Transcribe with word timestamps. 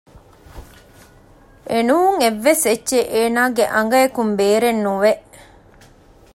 އެނޫން 1.69 2.15
އެއްވެސް 2.21 2.63
އެއްޗެއް 2.69 3.09
އޭނާގެ 3.13 3.63
އަނގައަކުން 3.73 4.31
ބޭރެއް 4.39 4.81
ނުވެ 4.85 5.11